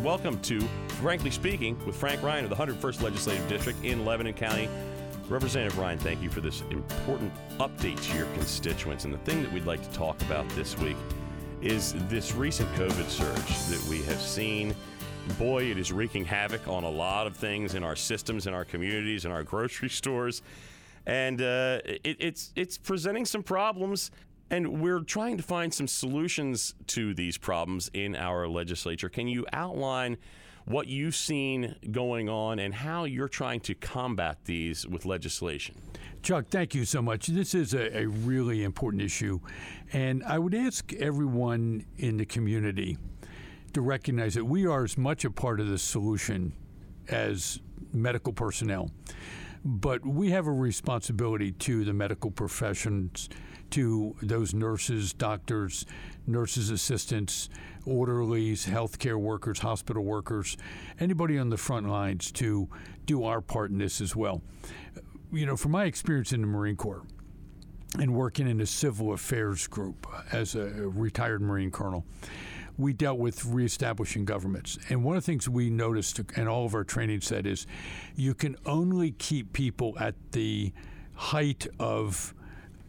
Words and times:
Welcome 0.00 0.40
to 0.42 0.60
Frankly 1.00 1.30
Speaking 1.30 1.78
with 1.84 1.94
Frank 1.94 2.22
Ryan 2.22 2.44
of 2.44 2.50
the 2.50 2.56
101st 2.56 3.02
Legislative 3.02 3.46
District 3.46 3.84
in 3.84 4.06
Lebanon 4.06 4.32
County. 4.32 4.70
Representative 5.28 5.78
Ryan, 5.78 5.98
thank 5.98 6.22
you 6.22 6.30
for 6.30 6.40
this 6.40 6.62
important 6.70 7.30
update 7.58 8.00
to 8.10 8.16
your 8.16 8.26
constituents. 8.28 9.04
And 9.04 9.12
the 9.12 9.18
thing 9.18 9.42
that 9.42 9.52
we'd 9.52 9.66
like 9.66 9.82
to 9.82 9.90
talk 9.90 10.18
about 10.22 10.48
this 10.50 10.78
week 10.78 10.96
is 11.60 11.94
this 12.08 12.34
recent 12.34 12.72
COVID 12.74 13.10
surge 13.10 13.58
that 13.66 13.86
we 13.90 14.02
have 14.04 14.20
seen. 14.20 14.74
Boy, 15.38 15.64
it 15.64 15.76
is 15.76 15.92
wreaking 15.92 16.24
havoc 16.24 16.66
on 16.68 16.84
a 16.84 16.90
lot 16.90 17.26
of 17.26 17.36
things 17.36 17.74
in 17.74 17.82
our 17.82 17.96
systems, 17.96 18.46
in 18.46 18.54
our 18.54 18.64
communities, 18.64 19.26
in 19.26 19.30
our 19.30 19.42
grocery 19.44 19.90
stores. 19.90 20.40
And 21.04 21.42
uh, 21.42 21.80
it, 21.84 22.16
it's, 22.18 22.52
it's 22.56 22.78
presenting 22.78 23.26
some 23.26 23.42
problems 23.42 24.10
and 24.50 24.80
we're 24.80 25.00
trying 25.00 25.36
to 25.36 25.42
find 25.42 25.72
some 25.72 25.86
solutions 25.86 26.74
to 26.88 27.14
these 27.14 27.36
problems 27.36 27.90
in 27.92 28.16
our 28.16 28.48
legislature. 28.48 29.08
Can 29.08 29.28
you 29.28 29.46
outline 29.52 30.16
what 30.64 30.86
you've 30.86 31.16
seen 31.16 31.74
going 31.90 32.28
on 32.28 32.58
and 32.58 32.74
how 32.74 33.04
you're 33.04 33.28
trying 33.28 33.60
to 33.60 33.74
combat 33.74 34.38
these 34.44 34.86
with 34.86 35.04
legislation? 35.04 35.74
Chuck, 36.22 36.46
thank 36.50 36.74
you 36.74 36.84
so 36.84 37.00
much. 37.00 37.26
This 37.28 37.54
is 37.54 37.74
a, 37.74 38.00
a 38.00 38.06
really 38.06 38.64
important 38.64 39.02
issue. 39.02 39.40
And 39.92 40.22
I 40.24 40.38
would 40.38 40.54
ask 40.54 40.92
everyone 40.94 41.84
in 41.96 42.16
the 42.16 42.26
community 42.26 42.98
to 43.72 43.80
recognize 43.80 44.34
that 44.34 44.44
we 44.44 44.66
are 44.66 44.84
as 44.84 44.98
much 44.98 45.24
a 45.24 45.30
part 45.30 45.60
of 45.60 45.68
the 45.68 45.78
solution 45.78 46.52
as 47.08 47.60
medical 47.92 48.32
personnel. 48.32 48.90
But 49.64 50.04
we 50.06 50.30
have 50.30 50.46
a 50.46 50.52
responsibility 50.52 51.52
to 51.52 51.84
the 51.84 51.92
medical 51.92 52.30
professions 52.30 53.28
to 53.70 54.16
those 54.22 54.54
nurses, 54.54 55.12
doctors, 55.12 55.84
nurses' 56.26 56.70
assistants, 56.70 57.48
orderlies, 57.86 58.66
healthcare 58.66 59.16
workers, 59.16 59.60
hospital 59.60 60.04
workers, 60.04 60.56
anybody 61.00 61.38
on 61.38 61.50
the 61.50 61.56
front 61.56 61.88
lines 61.88 62.30
to 62.32 62.68
do 63.06 63.24
our 63.24 63.40
part 63.40 63.70
in 63.70 63.78
this 63.78 64.00
as 64.00 64.14
well. 64.14 64.42
You 65.32 65.46
know, 65.46 65.56
from 65.56 65.72
my 65.72 65.84
experience 65.84 66.32
in 66.32 66.40
the 66.40 66.46
Marine 66.46 66.76
Corps 66.76 67.02
and 67.98 68.14
working 68.14 68.48
in 68.48 68.58
the 68.58 68.66
civil 68.66 69.12
affairs 69.12 69.66
group 69.66 70.06
as 70.32 70.54
a 70.54 70.66
retired 70.66 71.40
Marine 71.40 71.70
colonel, 71.70 72.04
we 72.76 72.92
dealt 72.92 73.18
with 73.18 73.44
reestablishing 73.44 74.24
governments. 74.24 74.78
And 74.88 75.02
one 75.02 75.16
of 75.16 75.24
the 75.24 75.26
things 75.26 75.48
we 75.48 75.68
noticed, 75.68 76.20
and 76.36 76.48
all 76.48 76.64
of 76.64 76.74
our 76.74 76.84
training 76.84 77.22
said, 77.22 77.46
is 77.46 77.66
you 78.14 78.34
can 78.34 78.56
only 78.66 79.10
keep 79.12 79.52
people 79.52 79.96
at 79.98 80.14
the 80.32 80.72
height 81.14 81.66
of 81.80 82.34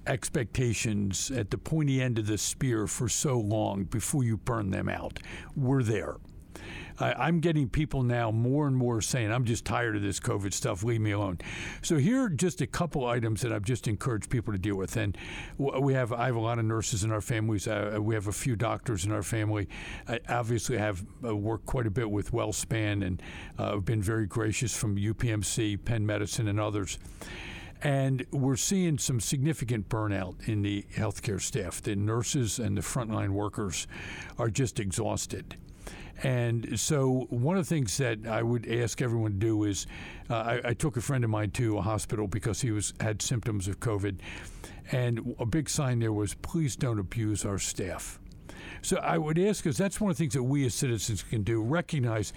expectations 0.10 1.32
at 1.32 1.52
the 1.52 1.58
pointy 1.58 2.02
end 2.02 2.18
of 2.18 2.28
the 2.28 2.38
spear 2.38 2.88
for 2.88 3.08
so 3.08 3.40
long 3.40 3.84
before 3.84 4.24
you 4.24 4.38
burn 4.38 4.72
them 4.72 4.90
out. 4.90 5.20
We're 5.56 5.84
there. 5.84 6.18
I, 7.02 7.30
am 7.30 7.40
getting 7.40 7.70
people 7.70 8.04
now 8.04 8.32
more 8.32 8.68
and 8.68 8.76
more 8.76 9.02
saying, 9.02 9.32
I'm 9.32 9.46
just 9.46 9.64
tired 9.64 9.96
of 9.96 10.02
this 10.02 10.20
COVID 10.20 10.54
stuff, 10.54 10.84
leave 10.84 11.00
me 11.00 11.12
alone. 11.12 11.40
So 11.82 11.98
here 11.98 12.24
are 12.24 12.30
just 12.30 12.60
a 12.60 12.68
couple 12.68 13.06
items 13.06 13.42
that 13.42 13.54
I've 13.54 13.64
just 13.64 13.88
encouraged 13.88 14.30
people 14.30 14.52
to 14.52 14.60
deal 14.60 14.76
with. 14.76 14.98
And 14.98 15.18
we 15.58 15.94
have, 15.94 16.12
I 16.12 16.26
have 16.26 16.36
a 16.36 16.42
lot 16.42 16.60
of 16.60 16.66
nurses 16.66 17.04
in 17.04 17.12
our 17.12 17.22
families. 17.22 17.68
Uh, 17.68 18.00
we 18.02 18.16
have 18.16 18.28
a 18.28 18.34
few 18.34 18.56
doctors 18.56 19.06
in 19.06 19.12
our 19.12 19.24
family. 19.24 19.70
I 20.08 20.20
obviously 20.28 20.78
have 20.78 21.06
uh, 21.24 21.36
worked 21.36 21.66
quite 21.66 21.88
a 21.88 21.92
bit 21.92 22.10
with 22.10 22.32
WellSpan 22.32 23.06
and 23.06 23.24
uh, 23.58 23.78
been 23.78 24.02
very 24.02 24.26
gracious 24.26 24.76
from 24.76 24.98
UPMC, 24.98 25.86
Penn 25.86 26.06
Medicine, 26.06 26.48
and 26.48 26.60
others. 26.60 27.00
And 27.82 28.26
we're 28.32 28.58
seeing 28.58 28.98
some 28.98 29.20
significant 29.20 29.88
burnout 29.88 30.48
in 30.48 30.62
the 30.62 30.86
healthcare 30.94 31.42
staff. 31.42 31.82
The 31.82 31.96
nurses 31.96 32.60
and 32.60 32.78
the 32.78 32.82
frontline 32.82 33.30
workers 33.30 33.88
are 34.38 34.50
just 34.50 34.80
exhausted. 34.80 35.56
And 36.22 36.78
so, 36.78 37.28
one 37.30 37.58
of 37.58 37.66
the 37.66 37.76
things 37.76 37.96
that 37.98 38.28
I 38.28 38.44
would 38.44 38.68
ask 38.68 39.02
everyone 39.02 39.32
to 39.32 39.38
do 39.38 39.64
is, 39.64 39.88
uh, 40.30 40.36
I, 40.36 40.62
I, 40.70 40.74
took 40.74 40.98
a 40.98 41.02
friend 41.02 41.24
of 41.24 41.30
mine 41.30 41.52
to 41.52 41.78
a 41.78 41.82
hospital 41.82 42.28
because 42.28 42.60
he 42.60 42.72
was 42.72 42.94
had 43.00 43.22
symptoms 43.22 43.70
of 43.70 43.80
COVID, 43.80 44.18
and 44.92 45.36
a 45.40 45.46
big 45.46 45.70
sign 45.70 46.00
there 46.00 46.12
was, 46.12 46.34
"Please 46.34 46.76
don't 46.76 47.00
abuse 47.00 47.46
our 47.46 47.58
staff." 47.58 48.20
So 48.82 48.98
I 48.98 49.18
would 49.18 49.40
ask, 49.40 49.64
because 49.64 49.78
that's 49.78 50.02
one 50.02 50.12
of 50.12 50.18
the 50.18 50.24
things 50.24 50.34
that 50.34 50.44
we 50.44 50.66
as 50.66 50.74
citizens 50.74 51.24
can 51.24 51.44
do, 51.44 51.62
recognize 51.62 52.34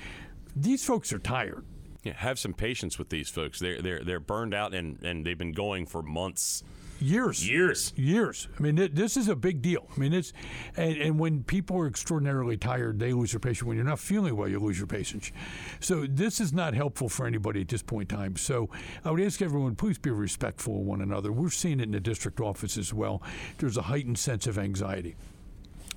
these 0.54 0.84
folks 0.84 1.12
are 1.12 1.18
tired. 1.18 1.64
Yeah, 2.02 2.14
have 2.16 2.38
some 2.38 2.52
patience 2.52 2.98
with 2.98 3.10
these 3.10 3.28
folks. 3.28 3.60
They're 3.60 3.80
they're 3.80 4.02
they're 4.02 4.20
burned 4.20 4.54
out 4.54 4.74
and 4.74 5.00
and 5.02 5.24
they've 5.24 5.38
been 5.38 5.52
going 5.52 5.86
for 5.86 6.02
months. 6.02 6.64
Years, 7.00 7.48
years, 7.48 7.92
years. 7.96 8.46
I 8.56 8.62
mean, 8.62 8.78
it, 8.78 8.94
this 8.94 9.16
is 9.16 9.26
a 9.26 9.34
big 9.34 9.60
deal. 9.60 9.88
I 9.94 9.98
mean, 9.98 10.12
it's 10.12 10.32
and, 10.76 10.96
and 10.96 11.18
when 11.18 11.42
people 11.42 11.76
are 11.78 11.88
extraordinarily 11.88 12.56
tired, 12.56 13.00
they 13.00 13.12
lose 13.12 13.32
their 13.32 13.40
patience. 13.40 13.64
When 13.64 13.76
you're 13.76 13.84
not 13.84 13.98
feeling 13.98 14.36
well, 14.36 14.48
you 14.48 14.60
lose 14.60 14.78
your 14.78 14.86
patience. 14.86 15.32
So 15.80 16.06
this 16.08 16.40
is 16.40 16.52
not 16.52 16.74
helpful 16.74 17.08
for 17.08 17.26
anybody 17.26 17.62
at 17.62 17.68
this 17.68 17.82
point 17.82 18.12
in 18.12 18.18
time. 18.18 18.36
So 18.36 18.68
I 19.04 19.10
would 19.10 19.20
ask 19.20 19.42
everyone, 19.42 19.74
please 19.74 19.98
be 19.98 20.10
respectful 20.10 20.76
of 20.76 20.82
one 20.82 21.00
another. 21.00 21.32
We're 21.32 21.50
seeing 21.50 21.80
it 21.80 21.84
in 21.84 21.90
the 21.90 21.98
district 21.98 22.40
office 22.40 22.78
as 22.78 22.94
well. 22.94 23.20
There's 23.58 23.76
a 23.76 23.82
heightened 23.82 24.18
sense 24.18 24.46
of 24.46 24.56
anxiety. 24.56 25.16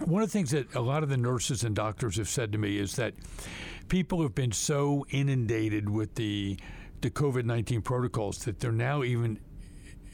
One 0.03 0.21
of 0.21 0.29
the 0.29 0.33
things 0.33 0.51
that 0.51 0.75
a 0.75 0.81
lot 0.81 1.03
of 1.03 1.09
the 1.09 1.17
nurses 1.17 1.63
and 1.63 1.75
doctors 1.75 2.17
have 2.17 2.27
said 2.27 2.51
to 2.51 2.57
me 2.57 2.77
is 2.77 2.95
that 2.97 3.13
people 3.87 4.21
have 4.21 4.35
been 4.35 4.51
so 4.51 5.05
inundated 5.09 5.89
with 5.89 6.15
the 6.15 6.59
the 7.01 7.09
COVID 7.09 7.45
nineteen 7.45 7.81
protocols 7.81 8.39
that 8.39 8.59
they're 8.59 8.71
now 8.71 9.03
even 9.03 9.39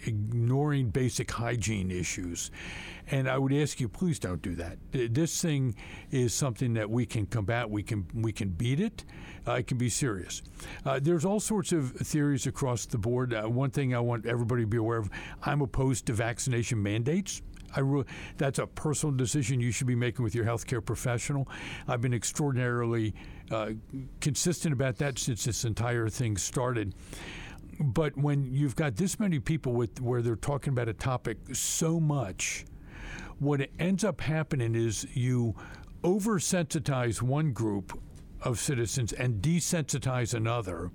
ignoring 0.06 0.90
basic 0.90 1.32
hygiene 1.32 1.92
issues. 1.92 2.52
And 3.10 3.30
I 3.30 3.38
would 3.38 3.54
ask 3.54 3.80
you, 3.80 3.88
please 3.90 4.20
don't 4.20 4.42
do 4.42 4.56
that. 4.56 4.78
This 4.92 5.42
thing 5.42 5.76
is 6.12 6.34
something 6.34 6.74
that 6.76 6.90
we 6.90 7.06
can 7.06 7.26
combat. 7.26 7.70
We 7.70 7.84
can 7.84 8.08
we 8.14 8.32
can 8.32 8.50
beat 8.50 8.80
it. 8.80 9.04
Uh, 9.48 9.54
it 9.54 9.68
can 9.68 9.78
be 9.78 9.90
serious. 9.90 10.44
Uh, 10.86 11.00
there's 11.02 11.26
all 11.26 11.40
sorts 11.40 11.72
of 11.72 11.92
theories 11.92 12.46
across 12.46 12.86
the 12.86 12.98
board. 12.98 13.34
Uh, 13.34 13.44
one 13.44 13.72
thing 13.72 13.96
I 13.96 14.00
want 14.00 14.26
everybody 14.26 14.64
to 14.64 14.68
be 14.68 14.78
aware 14.78 15.00
of: 15.00 15.10
I'm 15.44 15.62
opposed 15.62 16.06
to 16.06 16.14
vaccination 16.14 16.82
mandates. 16.82 17.42
I 17.76 17.80
re- 17.82 18.04
that's 18.38 18.60
a 18.60 18.68
personal 18.68 19.16
decision 19.16 19.60
you 19.60 19.72
should 19.72 19.88
be 19.88 19.96
making 19.96 20.24
with 20.24 20.36
your 20.36 20.46
healthcare 20.46 20.84
professional. 20.84 21.48
I've 21.88 22.02
been 22.02 22.14
extraordinarily 22.14 23.14
uh, 23.50 23.72
consistent 24.20 24.74
about 24.74 24.98
that 24.98 25.20
since 25.20 25.46
this 25.46 25.66
entire 25.66 26.10
thing 26.10 26.38
started. 26.38 26.94
But 27.80 28.16
when 28.18 28.54
you've 28.54 28.76
got 28.76 28.96
this 28.96 29.20
many 29.20 29.40
people 29.40 29.74
with 29.74 30.02
where 30.02 30.22
they're 30.22 30.36
talking 30.36 30.74
about 30.74 30.88
a 30.88 30.94
topic 30.94 31.38
so 31.54 32.00
much, 32.00 32.66
what 33.40 33.68
ends 33.80 34.04
up 34.04 34.22
happening 34.22 34.76
is 34.76 35.08
you 35.16 35.56
oversensitize 36.04 37.22
one 37.22 37.54
group 37.54 38.00
of 38.42 38.60
citizens 38.60 39.14
and 39.14 39.42
desensitize 39.42 40.34
another, 40.34 40.92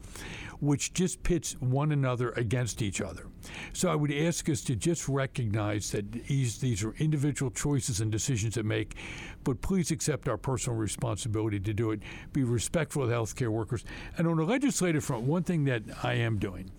which 0.60 0.92
just 0.92 1.22
pits 1.22 1.54
one 1.60 1.92
another 1.92 2.30
against 2.30 2.82
each 2.82 3.00
other. 3.00 3.26
So 3.72 3.90
I 3.90 3.94
would 3.94 4.12
ask 4.12 4.48
us 4.48 4.62
to 4.62 4.76
just 4.76 5.08
recognize 5.08 5.90
that 5.92 6.10
these, 6.12 6.58
these 6.58 6.82
are 6.82 6.94
individual 6.98 7.50
choices 7.50 8.00
and 8.00 8.10
decisions 8.10 8.54
to 8.54 8.62
make, 8.62 8.96
but 9.44 9.60
please 9.60 9.90
accept 9.90 10.28
our 10.28 10.38
personal 10.38 10.78
responsibility 10.78 11.60
to 11.60 11.74
do 11.74 11.90
it. 11.90 12.00
Be 12.32 12.42
respectful 12.42 13.04
of 13.04 13.10
healthcare 13.10 13.48
workers. 13.48 13.84
And 14.16 14.26
on 14.26 14.36
the 14.36 14.44
legislative 14.44 15.04
front, 15.04 15.24
one 15.24 15.42
thing 15.42 15.64
that 15.64 15.82
I 16.02 16.14
am 16.14 16.38
doing, 16.38 16.70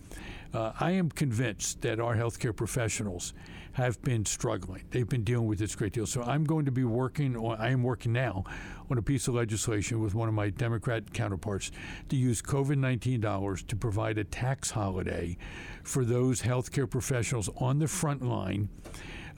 uh, 0.54 0.72
I 0.80 0.92
am 0.92 1.10
convinced 1.10 1.82
that 1.82 2.00
our 2.00 2.16
healthcare 2.16 2.54
professionals 2.54 3.34
have 3.72 4.00
been 4.02 4.24
struggling. 4.24 4.82
They've 4.90 5.08
been 5.08 5.22
dealing 5.22 5.46
with 5.46 5.58
this 5.58 5.76
great 5.76 5.92
deal. 5.92 6.06
So 6.06 6.22
I'm 6.22 6.44
going 6.44 6.64
to 6.64 6.72
be 6.72 6.84
working 6.84 7.36
on, 7.36 7.58
I 7.60 7.70
am 7.70 7.82
working 7.82 8.12
now 8.12 8.44
on 8.90 8.98
a 8.98 9.02
piece 9.02 9.28
of 9.28 9.34
legislation 9.34 10.00
with 10.00 10.14
one 10.14 10.28
of 10.28 10.34
my 10.34 10.50
Democrat 10.50 11.12
counterparts 11.12 11.70
to 12.08 12.16
use 12.16 12.42
COVID 12.42 12.78
19 12.78 13.20
dollars 13.20 13.62
to 13.64 13.76
provide 13.76 14.18
a 14.18 14.24
tax 14.24 14.72
holiday 14.72 15.36
for 15.84 16.04
those 16.04 16.42
healthcare 16.42 16.90
professionals 16.90 17.48
on 17.56 17.78
the 17.78 17.86
front 17.86 18.22
line 18.22 18.68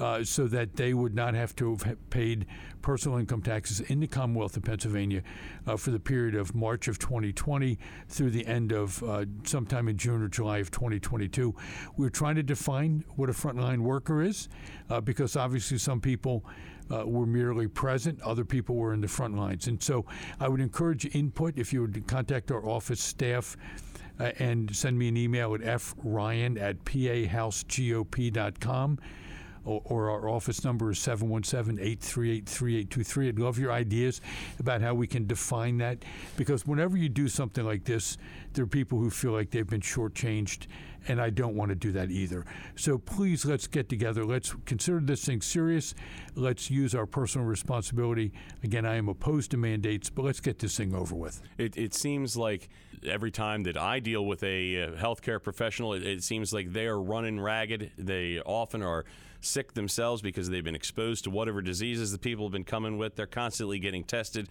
uh, 0.01 0.25
so 0.25 0.49
that 0.49 0.75
they 0.77 0.95
would 0.95 1.15
not 1.15 1.35
have 1.35 1.55
to 1.57 1.77
have 1.85 2.11
paid 2.11 2.47
personal 2.83 3.19
income 3.19 3.43
taxes 3.43 3.81
in 3.81 4.01
the 4.01 4.07
Commonwealth 4.07 4.57
of 4.57 4.63
Pennsylvania 4.65 5.23
uh, 5.67 5.77
for 5.77 5.91
the 5.91 6.01
period 6.01 6.35
of 6.35 6.55
March 6.55 6.89
of 6.89 6.99
2020 6.99 7.79
through 8.09 8.31
the 8.31 8.47
end 8.47 8.73
of 8.73 9.03
uh, 9.03 9.27
sometime 9.45 9.87
in 9.89 9.99
June 9.99 10.23
or 10.23 10.29
July 10.29 10.57
of 10.59 10.71
2022. 10.71 11.55
We're 11.97 12.09
trying 12.09 12.37
to 12.37 12.43
define 12.43 13.05
what 13.17 13.29
a 13.29 13.33
frontline 13.33 13.81
worker 13.81 14.23
is 14.23 14.49
uh, 14.89 15.03
because 15.03 15.37
obviously 15.37 15.77
some 15.79 16.01
people 16.01 16.47
uh, 16.91 17.05
were 17.07 17.27
merely 17.27 17.69
present, 17.69 18.21
other 18.23 18.45
people 18.45 18.77
were 18.77 18.95
in 18.95 19.01
the 19.01 19.09
front 19.09 19.37
lines. 19.37 19.69
And 19.69 19.83
so 19.83 20.05
I 20.41 20.49
would 20.49 20.61
encourage 20.61 21.15
input 21.15 21.59
if 21.59 21.73
you 21.73 21.81
would 21.83 22.05
contact 22.07 22.51
our 22.51 22.67
office 22.67 23.01
staff. 23.01 23.57
And 24.39 24.77
send 24.77 24.99
me 24.99 25.09
an 25.09 25.17
email 25.17 25.55
at 25.55 25.63
fryan 25.63 26.61
at 26.61 26.85
pahousegop.com. 26.85 28.99
or, 29.65 30.11
our 30.11 30.29
office 30.29 30.65
number 30.65 30.91
is 30.91 30.99
717-838-3823. 30.99 33.29
I'd 33.29 33.39
love 33.39 33.59
your 33.59 33.73
ideas 33.73 34.21
about 34.59 34.83
how 34.83 34.95
we 34.95 35.07
can 35.07 35.27
define 35.27 35.79
that 35.79 36.05
because 36.37 36.67
whenever 36.67 36.97
you 36.97 37.09
do 37.09 37.29
something 37.29 37.65
like 37.65 37.85
this, 37.85 38.19
there 38.55 38.65
are 38.65 38.69
people 38.69 38.99
who 38.99 39.11
feel 39.11 39.33
like 39.33 39.51
they've 39.51 39.67
been 39.67 39.81
shortchanged 39.81 40.67
and 41.09 41.21
I 41.21 41.31
don't 41.31 41.55
want 41.55 41.71
to 41.71 41.75
do 41.75 41.93
that 41.93 42.11
either. 42.11 42.45
So 42.77 42.99
please, 42.99 43.45
let's 43.45 43.67
get 43.67 43.89
together. 43.89 44.25
Let's 44.25 44.55
consider 44.65 45.01
this 45.01 45.25
thing 45.25 45.41
serious. 45.41 45.95
Let's 46.35 46.71
use 46.71 46.95
our 46.95 47.07
personal 47.07 47.47
responsibility. 47.47 48.33
Again, 48.63 48.85
I 48.85 48.97
am 48.97 49.09
opposed 49.09 49.51
to 49.53 49.57
mandates, 49.57 50.11
but 50.11 50.25
let's 50.25 50.41
get 50.41 50.59
this 50.59 50.77
thing 50.77 50.95
over 50.95 51.15
with. 51.15 51.43
It, 51.59 51.77
it 51.77 51.95
seems 51.95 52.37
like 52.37 52.69
every 53.05 53.31
time 53.31 53.63
that 53.65 53.77
I 53.77 54.01
deal 54.01 54.25
with 54.25 54.43
a 54.43 54.83
uh, 54.83 54.91
healthcare 54.93 55.43
professional, 55.43 55.95
it, 55.95 56.05
it 56.05 56.23
seems 56.23 56.53
like 56.53 56.73
they 56.73 56.87
are 56.87 57.01
running 57.01 57.41
ragged. 57.41 57.93
They 57.97 58.41
often 58.41 58.83
are 58.83 59.05
sick 59.41 59.73
themselves 59.75 60.21
because 60.23 60.51
they've 60.51 60.65
been 60.65 60.75
exposed 60.75 61.25
to 61.25 61.31
whatever 61.31 61.63
diseases 61.63 62.13
the 62.13 62.19
people 62.19 62.45
have 62.45 62.53
been 62.53 62.65
coming 62.65 62.99
with. 62.99 63.17
They're 63.17 63.27
constantly 63.27 63.79
getting 63.79 64.05
tested. 64.05 64.49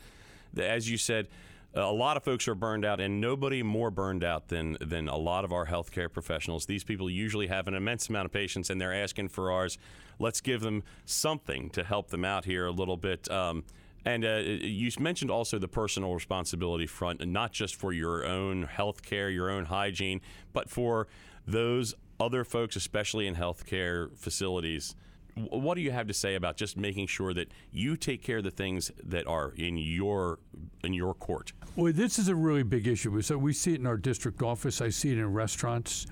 As 0.57 0.89
you 0.89 0.97
said, 0.97 1.27
a 1.73 1.91
lot 1.91 2.17
of 2.17 2.23
folks 2.23 2.47
are 2.47 2.55
burned 2.55 2.83
out, 2.83 2.99
and 2.99 3.21
nobody 3.21 3.61
more 3.61 3.91
burned 3.91 4.23
out 4.23 4.47
than 4.47 4.77
than 4.81 5.07
a 5.07 5.17
lot 5.17 5.45
of 5.45 5.51
our 5.51 5.67
healthcare 5.67 6.11
professionals. 6.11 6.65
These 6.65 6.83
people 6.83 7.09
usually 7.09 7.47
have 7.47 7.67
an 7.67 7.73
immense 7.73 8.09
amount 8.09 8.25
of 8.25 8.31
patients, 8.31 8.69
and 8.69 8.81
they're 8.81 8.93
asking 8.93 9.29
for 9.29 9.51
ours. 9.51 9.77
Let's 10.17 10.41
give 10.41 10.61
them 10.61 10.83
something 11.05 11.69
to 11.71 11.83
help 11.83 12.09
them 12.09 12.25
out 12.25 12.45
here 12.45 12.65
a 12.65 12.71
little 12.71 12.97
bit. 12.97 13.29
Um, 13.31 13.63
and 14.05 14.25
uh, 14.25 14.37
you 14.37 14.89
mentioned 14.99 15.29
also 15.29 15.59
the 15.59 15.67
personal 15.67 16.13
responsibility 16.13 16.87
front, 16.87 17.25
not 17.27 17.51
just 17.51 17.75
for 17.75 17.91
your 17.91 18.25
own 18.25 18.63
health 18.63 19.03
care, 19.03 19.29
your 19.29 19.49
own 19.49 19.65
hygiene, 19.65 20.21
but 20.53 20.69
for 20.69 21.07
those 21.45 21.93
other 22.19 22.43
folks, 22.43 22.75
especially 22.75 23.27
in 23.27 23.35
healthcare 23.35 24.15
facilities 24.17 24.95
what 25.35 25.75
do 25.75 25.81
you 25.81 25.91
have 25.91 26.07
to 26.07 26.13
say 26.13 26.35
about 26.35 26.57
just 26.57 26.77
making 26.77 27.07
sure 27.07 27.33
that 27.33 27.51
you 27.71 27.95
take 27.95 28.21
care 28.21 28.37
of 28.37 28.43
the 28.43 28.51
things 28.51 28.91
that 29.03 29.27
are 29.27 29.53
in 29.55 29.77
your 29.77 30.39
in 30.83 30.93
your 30.93 31.13
court? 31.13 31.53
Well, 31.75 31.93
this 31.93 32.19
is 32.19 32.27
a 32.27 32.35
really 32.35 32.63
big 32.63 32.87
issue. 32.87 33.21
So 33.21 33.37
we 33.37 33.53
see 33.53 33.73
it 33.73 33.79
in 33.79 33.87
our 33.87 33.97
district 33.97 34.41
office. 34.41 34.81
I 34.81 34.89
see 34.89 35.11
it 35.11 35.17
in 35.17 35.33
restaurants. 35.33 36.07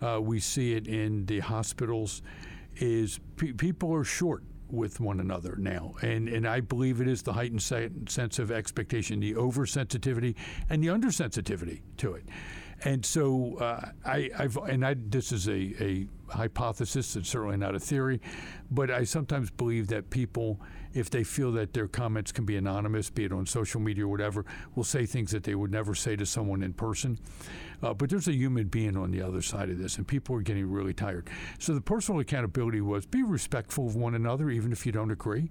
Uh, 0.00 0.20
we 0.20 0.40
see 0.40 0.74
it 0.74 0.86
in 0.86 1.26
the 1.26 1.40
hospitals. 1.40 2.22
Is 2.76 3.18
pe- 3.36 3.52
people 3.52 3.92
are 3.94 4.04
short 4.04 4.42
with 4.70 5.00
one 5.00 5.20
another 5.20 5.56
now, 5.56 5.94
and 6.02 6.28
and 6.28 6.46
I 6.46 6.60
believe 6.60 7.00
it 7.00 7.08
is 7.08 7.22
the 7.22 7.32
heightened 7.32 7.62
se- 7.62 7.90
sense 8.08 8.38
of 8.38 8.50
expectation, 8.50 9.20
the 9.20 9.34
oversensitivity, 9.34 10.36
and 10.68 10.82
the 10.82 10.88
undersensitivity 10.88 11.80
to 11.98 12.14
it. 12.14 12.24
And 12.84 13.04
so 13.04 13.56
uh, 13.58 13.90
I, 14.06 14.30
have 14.36 14.56
and 14.56 14.86
I, 14.86 14.94
this 14.94 15.32
is 15.32 15.48
a, 15.48 15.74
a 15.82 16.06
hypothesis. 16.30 17.16
It's 17.16 17.28
certainly 17.28 17.56
not 17.56 17.74
a 17.74 17.80
theory, 17.80 18.20
but 18.70 18.90
I 18.90 19.04
sometimes 19.04 19.50
believe 19.50 19.88
that 19.88 20.10
people, 20.10 20.60
if 20.92 21.10
they 21.10 21.24
feel 21.24 21.52
that 21.52 21.72
their 21.72 21.88
comments 21.88 22.32
can 22.32 22.44
be 22.44 22.56
anonymous, 22.56 23.10
be 23.10 23.24
it 23.24 23.32
on 23.32 23.46
social 23.46 23.80
media 23.80 24.04
or 24.04 24.08
whatever, 24.08 24.44
will 24.74 24.84
say 24.84 25.06
things 25.06 25.30
that 25.32 25.44
they 25.44 25.54
would 25.54 25.70
never 25.70 25.94
say 25.94 26.16
to 26.16 26.26
someone 26.26 26.62
in 26.62 26.72
person. 26.72 27.18
Uh, 27.82 27.94
but 27.94 28.10
there's 28.10 28.28
a 28.28 28.34
human 28.34 28.66
being 28.66 28.96
on 28.96 29.10
the 29.10 29.22
other 29.22 29.40
side 29.40 29.70
of 29.70 29.78
this, 29.78 29.96
and 29.96 30.06
people 30.06 30.36
are 30.36 30.42
getting 30.42 30.70
really 30.70 30.92
tired. 30.92 31.28
So 31.58 31.74
the 31.74 31.80
personal 31.80 32.20
accountability 32.20 32.80
was 32.80 33.06
be 33.06 33.22
respectful 33.22 33.86
of 33.86 33.96
one 33.96 34.14
another, 34.14 34.50
even 34.50 34.72
if 34.72 34.84
you 34.84 34.92
don't 34.92 35.10
agree. 35.10 35.50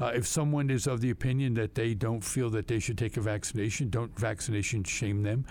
Uh, 0.00 0.12
if 0.14 0.26
someone 0.26 0.70
is 0.70 0.86
of 0.86 1.00
the 1.00 1.10
opinion 1.10 1.54
that 1.54 1.74
they 1.74 1.92
don't 1.92 2.22
feel 2.22 2.48
that 2.50 2.68
they 2.68 2.78
should 2.78 2.96
take 2.96 3.16
a 3.16 3.20
vaccination, 3.20 3.90
don't 3.90 4.16
vaccination 4.18 4.84
shame 4.84 5.22
them. 5.22 5.44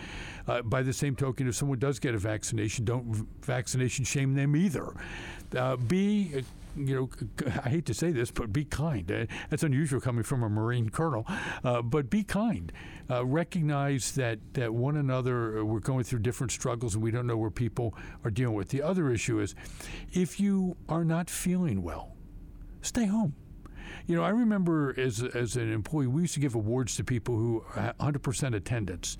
Uh, 0.48 0.62
by 0.62 0.82
the 0.82 0.94
same 0.94 1.16
token, 1.16 1.48
if 1.48 1.56
someone 1.56 1.78
does 1.78 2.00
get 2.00 2.16
a 2.16 2.18
vaccination, 2.18 2.86
don't 2.86 3.28
vaccination 3.42 4.06
shame 4.06 4.34
them 4.34 4.56
either. 4.58 4.94
Uh, 5.56 5.78
be 5.78 6.44
you 6.78 6.96
know, 6.96 7.10
I 7.64 7.70
hate 7.70 7.86
to 7.88 7.94
say 7.94 8.12
this, 8.12 8.32
but 8.32 8.54
be 8.54 8.66
kind. 8.66 9.12
Uh, 9.12 9.26
that's 9.50 9.64
unusual 9.64 10.00
coming 10.00 10.24
from 10.24 10.44
a 10.44 10.50
Marine 10.50 10.90
colonel, 10.90 11.26
uh, 11.64 11.82
but 11.82 12.10
be 12.10 12.24
kind. 12.24 12.72
Uh, 13.10 13.26
recognize 13.26 14.12
that, 14.14 14.40
that 14.54 14.74
one 14.74 14.98
another, 14.98 15.60
uh, 15.60 15.64
we're 15.64 15.80
going 15.80 16.04
through 16.04 16.20
different 16.20 16.52
struggles 16.52 16.94
and 16.94 17.04
we 17.04 17.12
don't 17.12 17.26
know 17.26 17.38
where 17.38 17.50
people 17.50 17.96
are 18.24 18.32
dealing 18.32 18.56
with. 18.56 18.70
The 18.70 18.82
other 18.82 19.10
issue 19.10 19.40
is 19.40 19.56
if 20.12 20.40
you 20.40 20.78
are 20.88 21.06
not 21.06 21.30
feeling 21.30 21.82
well, 21.82 22.16
stay 22.82 23.06
home. 23.06 23.34
You 24.06 24.16
know, 24.16 24.24
I 24.24 24.30
remember 24.30 24.94
as, 24.98 25.22
as 25.24 25.56
an 25.56 25.72
employee, 25.72 26.08
we 26.08 26.22
used 26.22 26.34
to 26.36 26.40
give 26.40 26.56
awards 26.56 26.96
to 26.98 27.04
people 27.04 27.36
who 27.36 27.64
100% 27.76 28.56
attendance. 28.56 29.18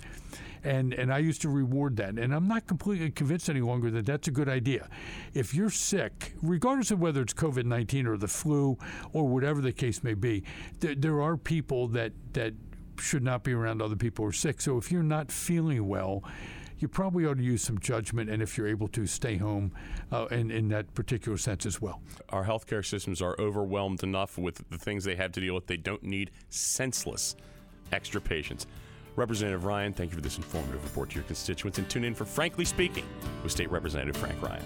And, 0.64 0.92
and 0.92 1.12
I 1.12 1.18
used 1.18 1.42
to 1.42 1.48
reward 1.48 1.96
that. 1.98 2.18
And 2.18 2.34
I'm 2.34 2.48
not 2.48 2.66
completely 2.66 3.10
convinced 3.10 3.48
any 3.48 3.60
longer 3.60 3.90
that 3.92 4.06
that's 4.06 4.28
a 4.28 4.30
good 4.32 4.48
idea. 4.48 4.88
If 5.32 5.54
you're 5.54 5.70
sick, 5.70 6.34
regardless 6.42 6.90
of 6.90 7.00
whether 7.00 7.22
it's 7.22 7.34
COVID 7.34 7.64
19 7.64 8.06
or 8.06 8.16
the 8.16 8.28
flu 8.28 8.76
or 9.12 9.28
whatever 9.28 9.60
the 9.60 9.72
case 9.72 10.02
may 10.02 10.14
be, 10.14 10.42
th- 10.80 10.98
there 11.00 11.20
are 11.22 11.36
people 11.36 11.88
that, 11.88 12.12
that 12.32 12.54
should 12.98 13.22
not 13.22 13.44
be 13.44 13.52
around 13.52 13.80
other 13.80 13.96
people 13.96 14.24
who 14.24 14.30
are 14.30 14.32
sick. 14.32 14.60
So 14.60 14.76
if 14.78 14.90
you're 14.90 15.02
not 15.02 15.30
feeling 15.30 15.86
well, 15.86 16.24
you 16.78 16.88
probably 16.88 17.26
ought 17.26 17.36
to 17.38 17.42
use 17.42 17.62
some 17.62 17.78
judgment, 17.78 18.30
and 18.30 18.42
if 18.42 18.56
you're 18.56 18.68
able 18.68 18.88
to, 18.88 19.06
stay 19.06 19.36
home 19.36 19.72
uh, 20.12 20.26
in, 20.26 20.50
in 20.50 20.68
that 20.68 20.92
particular 20.94 21.38
sense 21.38 21.64
as 21.64 21.80
well. 21.80 22.02
Our 22.28 22.44
healthcare 22.44 22.84
systems 22.84 23.22
are 23.22 23.34
overwhelmed 23.38 24.02
enough 24.02 24.36
with 24.36 24.62
the 24.70 24.78
things 24.78 25.04
they 25.04 25.16
have 25.16 25.32
to 25.32 25.40
deal 25.40 25.54
with. 25.54 25.66
They 25.66 25.76
don't 25.76 26.02
need 26.02 26.30
senseless 26.50 27.36
extra 27.90 28.20
patients. 28.20 28.66
Representative 29.16 29.64
Ryan, 29.64 29.92
thank 29.92 30.10
you 30.10 30.16
for 30.16 30.22
this 30.22 30.36
informative 30.36 30.84
report 30.84 31.10
to 31.10 31.16
your 31.16 31.24
constituents, 31.24 31.78
and 31.78 31.88
tune 31.88 32.04
in 32.04 32.14
for 32.14 32.24
Frankly 32.24 32.64
Speaking 32.64 33.06
with 33.42 33.50
State 33.50 33.70
Representative 33.70 34.16
Frank 34.16 34.40
Ryan. 34.42 34.62